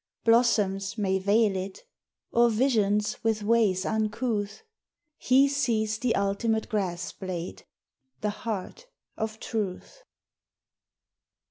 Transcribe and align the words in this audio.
Blossoms 0.23 0.97
may 0.97 1.19
veil 1.19 1.55
it 1.55 1.81
or 2.31 2.49
visions 2.49 3.23
with 3.23 3.43
ways 3.43 3.85
uncouth, 3.85 4.63
He 5.19 5.47
sees 5.47 5.99
the 5.99 6.15
ultimate 6.15 6.69
grass 6.69 7.11
blade, 7.11 7.67
the 8.21 8.31
heart 8.31 8.87
of 9.15 9.39
Truth. 9.39 10.01